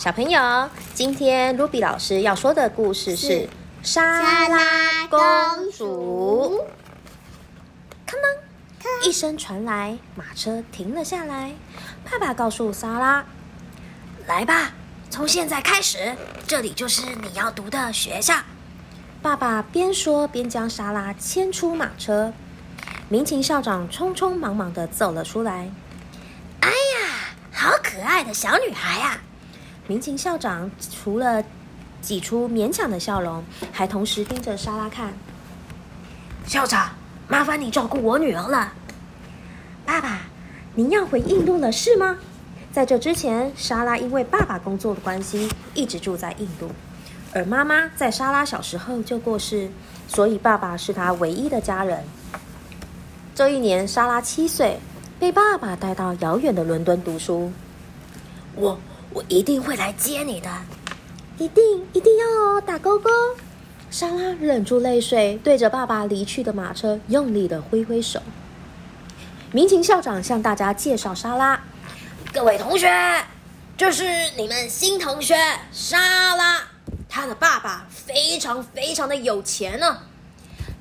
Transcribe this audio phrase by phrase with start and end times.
[0.00, 3.26] 小朋友，今天 Ruby 老师要说的故事是
[3.82, 5.20] 《莎拉公
[5.72, 6.64] 主》。
[8.10, 8.14] 哐
[8.82, 11.52] 当，一声传来，马车停了下来。
[12.10, 13.26] 爸爸告诉莎拉
[14.26, 14.72] ：“来吧，
[15.10, 18.36] 从现在开始，这里就是你要读的学校。”
[19.20, 22.32] 爸爸边说边将莎拉牵出马车。
[23.10, 25.70] 民情校长匆匆忙忙的走了出来。
[26.60, 29.20] “哎呀，好可爱的小女孩啊！”
[29.90, 31.42] 民情校长除了
[32.00, 35.12] 挤出勉强的笑容，还同时盯着莎拉看。
[36.46, 36.90] 校长，
[37.26, 38.72] 麻烦你照顾我女儿了。
[39.84, 40.20] 爸爸，
[40.76, 42.18] 您要回印度了是吗？
[42.70, 46.70] 在这之前，莎拉因为爸爸工作的关系，一直住在印度，
[47.34, 49.68] 而妈妈在莎拉小时候就过世，
[50.06, 52.04] 所以爸爸是她唯一的家人。
[53.34, 54.78] 这一年，莎拉七岁，
[55.18, 57.50] 被爸爸带到遥远的伦敦读书。
[58.54, 58.78] 我。
[59.12, 60.48] 我一定会来接你的，
[61.36, 62.60] 一定一定要哦！
[62.60, 63.10] 打勾勾。
[63.90, 68.22] 莎拉忍住泪水，对着爸爸离去的马车用力的挥挥手。
[69.50, 71.60] 民勤校长向大家介绍莎拉，
[72.32, 72.88] 各位同学，
[73.76, 74.04] 这是
[74.36, 75.34] 你们新同学
[75.72, 76.62] 莎拉，
[77.08, 79.98] 她的爸爸非常非常的有钱呢。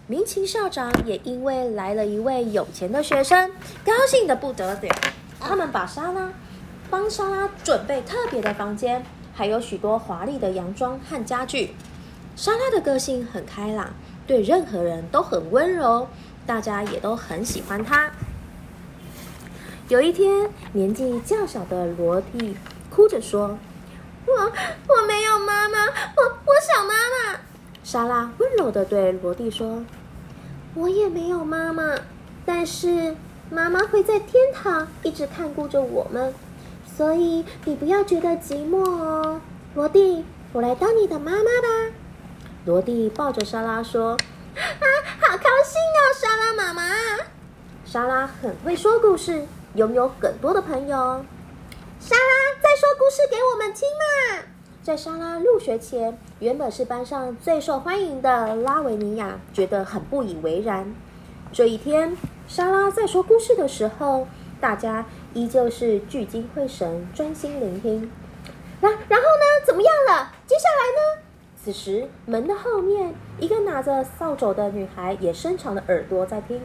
[0.05, 3.51] 民勤校长也因为来了一位有钱的学生，
[3.83, 4.95] 高兴的不得了。
[5.39, 6.31] 他们把莎拉。
[6.89, 11.75] 帮莎拉准备特别的房间，还有许多华丽的洋装和家具。
[12.35, 13.93] 莎拉的个性很开朗，
[14.25, 16.07] 对任何人都很温柔，
[16.45, 18.11] 大家也都很喜欢她。
[19.87, 22.55] 有一天，年纪较小的罗蒂
[22.89, 23.57] 哭着说
[24.25, 27.39] ：“我我没有妈妈，我我想妈妈。”
[27.83, 29.83] 莎拉温柔的对罗蒂说
[30.75, 31.95] ：“我也没有妈妈，
[32.45, 33.15] 但是
[33.49, 36.33] 妈妈会在天堂一直看顾着我们。”
[36.99, 39.39] 所以你不要觉得寂寞哦，
[39.73, 41.95] 罗蒂，我来当你的妈妈吧。
[42.65, 44.17] 罗蒂抱着莎拉说
[44.53, 44.83] ：“啊，
[45.21, 46.83] 好高兴哦，莎拉妈妈。”
[47.87, 51.23] 莎拉很会说故事，拥有很多的朋友。
[52.01, 54.43] 莎拉，再说故事给我们听嘛。
[54.83, 60.93] 在莎拉入学前，原本是班上最受欢迎的拉维尼亚觉得很不以为然。
[61.53, 64.27] 这一天，莎拉在说故事的时候，
[64.59, 65.05] 大家。
[65.33, 68.11] 依旧是聚精会神，专心聆听。
[68.81, 69.65] 然然后呢？
[69.65, 70.31] 怎么样了？
[70.47, 71.23] 接下来呢？
[71.61, 76.61] 此时门的后面，一个拿着扫帚的女孩也伸长了耳朵在听。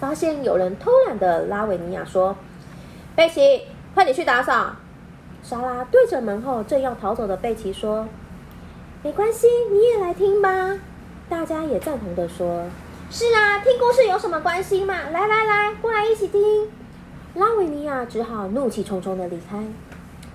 [0.00, 2.36] 发现有人偷懒的拉维尼亚说
[3.14, 3.62] ：“贝奇，
[3.94, 4.76] 快点去打扫。”
[5.42, 8.06] 莎拉对着门后正要逃走的贝奇说
[9.02, 10.78] ：“没关系，你也来听吧。”
[11.30, 12.64] 大家也赞同的说
[13.10, 14.94] ：“是啊，听故事有什么关系嘛？
[15.10, 16.70] 来来来，过来一起听。”
[17.34, 19.62] 拉维尼亚只好怒气冲冲的离开。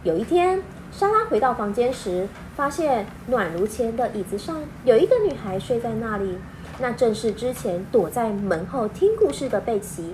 [0.03, 0.61] 有一天，
[0.91, 6.37] 莎拉回到房间时，发现暖炉前的椅子上有一个女孩睡在那里，
[6.79, 10.13] 那正是之前躲在门后听故事的贝奇。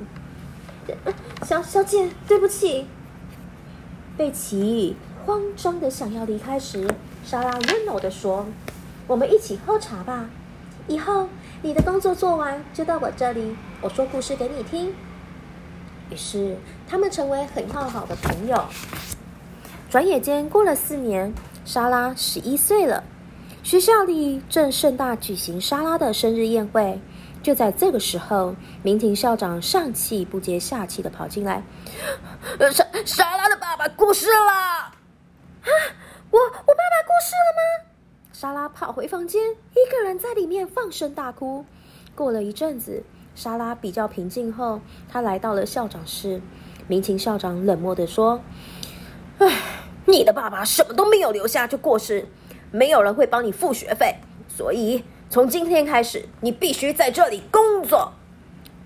[1.44, 2.88] 小小姐，对不起。
[4.18, 4.96] 贝奇
[5.26, 6.88] 慌张的想要离开时，
[7.24, 8.46] 莎拉温柔的说
[9.06, 10.30] ：“我们一起喝茶吧。
[10.88, 11.28] 以后
[11.62, 14.94] 你的工作做完就到我这里，我说故事给你听。”
[16.10, 18.66] 于是，他们成为很要好的朋友。
[19.90, 21.34] 转眼间过了四年，
[21.66, 23.04] 莎拉十一岁了。
[23.62, 27.00] 学校里正盛大举行莎拉的生日宴会。
[27.42, 31.64] 就在这个时候，明廷校长上气不接下气的跑进来
[32.72, 34.52] ：“莎莎拉的爸爸过世了！
[34.52, 34.94] 啊，
[36.32, 37.90] 我我爸爸过世了吗？”
[38.34, 41.66] 莎拉跑回房间，一个人在里面放声大哭。
[42.16, 43.04] 过了一阵子。
[43.40, 46.42] 莎拉比较平静后，她来到了校长室。
[46.90, 48.42] 民情校长冷漠的说
[49.40, 49.48] ：“唉，
[50.06, 52.28] 你的爸爸什么都没有留下就过世，
[52.70, 54.18] 没有人会帮你付学费，
[54.50, 58.12] 所以从今天开始，你必须在这里工作。”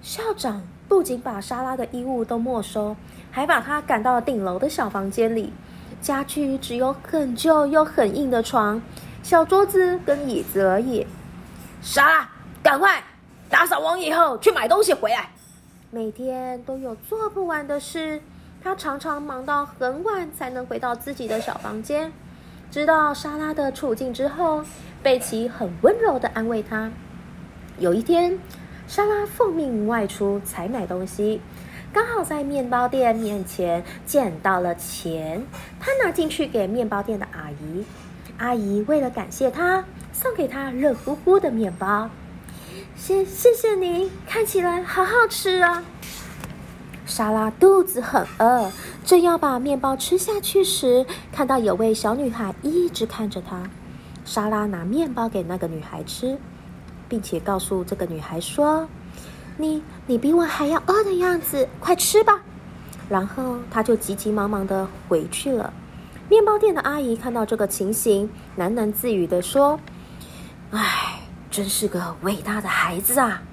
[0.03, 2.95] 校长不仅把莎拉的衣物都没收，
[3.31, 5.51] 还把她赶到顶楼的小房间里，
[5.99, 8.79] 家具只有很旧又很硬的床、
[9.23, 11.07] 小桌子跟椅子而已。
[11.81, 12.29] 莎拉，
[12.61, 13.03] 赶快！
[13.53, 15.29] 打扫完以后，去买东西回来。
[15.91, 18.19] 每天都有做不完的事，
[18.63, 22.11] 他常常忙到很晚才能回到自己的小房间。
[22.71, 24.63] 知道莎拉的处境之后，
[25.03, 26.89] 贝奇很温柔的安慰她。
[27.77, 28.39] 有一天，
[28.87, 31.39] 莎拉奉命外出采买东西，
[31.93, 35.45] 刚好在面包店面前捡到了钱，
[35.79, 37.85] 她拿进去给面包店的阿姨。
[38.39, 42.09] 阿姨为了感谢她，送给她热乎乎的面包。
[42.95, 45.83] 谢谢谢你，看起来好好吃啊！
[47.05, 48.71] 莎拉肚子很饿，
[49.03, 53.61] 正要把面包吃下去时，看到有位小女孩一直看着她。
[54.23, 56.37] 莎拉拿面包给那个女孩吃，
[57.09, 58.87] 并且告诉这个女孩说
[59.57, 62.41] ：“你你比我还要饿的样子，快吃吧。”
[63.09, 65.73] 然后她就急急忙忙的回去了。
[66.29, 69.77] 面包店的阿姨看到这个情形，喃喃自语的说
[70.71, 71.12] ：“唉，
[71.53, 73.43] 真是个伟大的孩子啊！”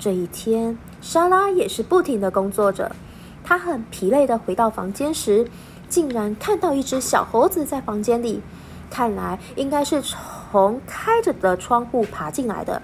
[0.00, 2.96] 这一天，莎拉也是不停的工作着。
[3.44, 5.46] 她很疲累的回到房间时，
[5.86, 8.40] 竟然看到一只小猴子在房间里。
[8.88, 12.80] 看来应该是从开着的窗户爬进来的。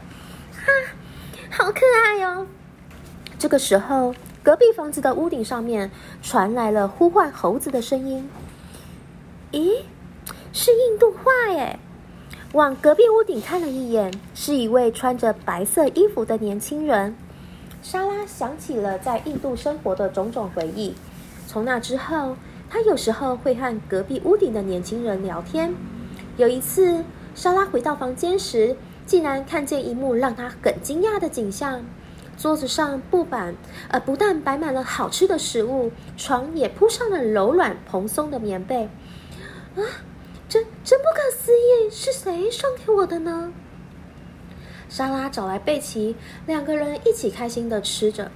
[0.53, 0.67] 哈，
[1.51, 2.47] 好可爱哟！
[3.39, 5.91] 这个时候，隔壁房子的屋顶上面
[6.21, 8.29] 传来了呼唤猴子的声音。
[9.53, 9.83] 咦，
[10.53, 11.79] 是印度话耶！
[12.53, 17.17] 往隔壁屋顶看了一眼，是一位穿着白色衣服的年轻人。
[17.83, 20.95] 莎拉想起了在印度生活的种种回忆。
[21.47, 22.37] 从那之后，
[22.69, 25.75] 她有时候会和隔壁屋顶的年轻人聊天。
[26.37, 27.03] 有一次，
[27.35, 28.77] 莎拉回到房间时，
[29.07, 31.83] 竟然看见一幕让她很惊讶的景象：
[32.37, 33.55] 桌子上布满，
[33.89, 38.91] 呃，不但摆满了好吃的食物，床也铺上了柔软蓬松的棉被。
[39.75, 39.81] 啊！
[40.53, 43.51] 真真不可思议，是谁送给我的呢？
[44.87, 46.15] 莎拉找来贝奇，
[46.47, 48.31] 两个人一起开心的吃着。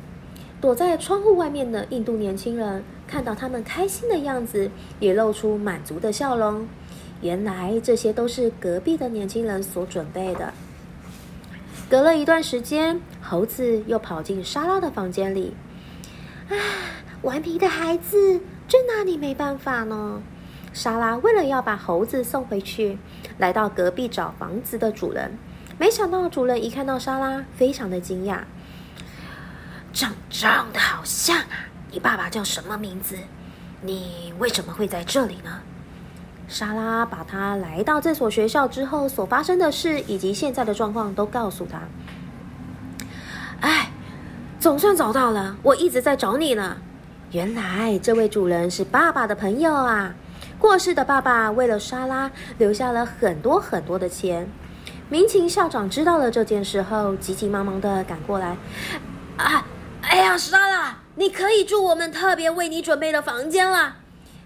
[0.58, 6.66] 躲在窗户外面的印度年轻人看到他们开心的样子，也露出满足的笑容。
[7.20, 10.54] 原来这些都是隔壁的年轻人所准备的。
[11.90, 15.54] 隔了一段时间，猴子又跑进莎拉的房间里。
[16.48, 16.56] 啊，
[17.20, 20.22] 顽皮的孩子，真拿你没办法呢。
[20.76, 22.98] 莎拉为了要把猴子送回去，
[23.38, 25.38] 来到隔壁找房子的主人。
[25.78, 28.40] 没想到主人一看到莎拉，非常的惊讶。
[29.94, 31.64] 长长得好像啊！
[31.90, 33.16] 你爸爸叫什么名字？
[33.80, 35.60] 你为什么会在这里呢？
[36.46, 41.80] 莎拉把他来到这所学校之后所发生的事，以及现在的状况都告诉他。
[43.62, 43.90] 哎，
[44.60, 45.56] 总算找到了！
[45.62, 46.76] 我一直在找你呢。
[47.32, 50.14] 原来这位主人是爸爸的朋友啊。
[50.58, 54.48] 过世的爸爸为了莎拉留下了很多很多的钱。
[55.08, 58.56] 民情校长知道了这件事后，急急忙忙的赶过来。
[59.36, 59.64] 啊，
[60.02, 63.96] 哎呀，莎拉，你可以住我们特别为你准备的房间了。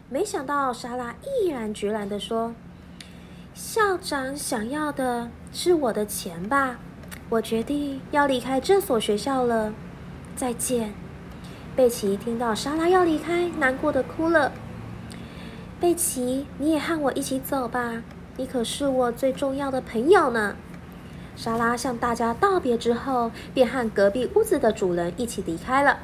[0.08, 2.52] 没想到莎拉毅然决然的说
[3.54, 6.76] ：“校长想要的是我的钱吧？
[7.28, 9.72] 我决定要离开这所学校了。
[10.34, 10.92] 再见。”
[11.76, 14.50] 贝奇听到莎拉要离开，难过的哭了。
[15.80, 18.02] 贝奇，你也和我一起走吧，
[18.36, 20.54] 你可是我最重要的朋友呢。
[21.36, 26.00] 莎拉向大家道别之后，便和隔壁屋子的主人一起离开了。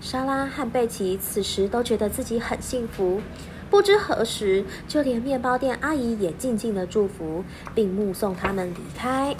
[0.00, 3.20] 莎拉和贝奇此时都觉得自己很幸福。
[3.68, 7.42] 不知何时，就连面包店阿姨也静静的祝福，
[7.74, 9.34] 并目送他们离开。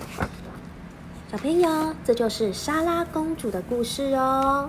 [1.31, 4.69] 小朋友，这就是莎拉公主的故事哦。